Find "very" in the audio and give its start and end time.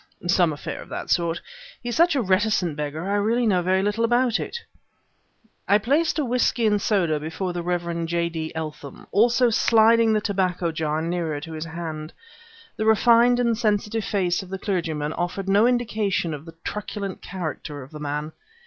3.61-3.83